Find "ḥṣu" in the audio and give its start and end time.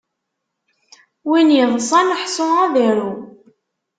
2.21-2.47